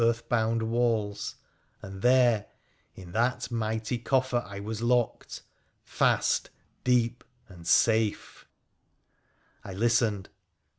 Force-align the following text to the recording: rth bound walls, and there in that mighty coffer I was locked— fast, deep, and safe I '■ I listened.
rth 0.03 0.27
bound 0.27 0.63
walls, 0.63 1.35
and 1.83 2.01
there 2.01 2.47
in 2.95 3.11
that 3.11 3.51
mighty 3.51 3.99
coffer 3.99 4.43
I 4.47 4.59
was 4.59 4.81
locked— 4.81 5.43
fast, 5.83 6.49
deep, 6.83 7.23
and 7.47 7.67
safe 7.67 8.47
I 9.63 9.73
'■ 9.73 9.75
I 9.75 9.77
listened. 9.77 10.29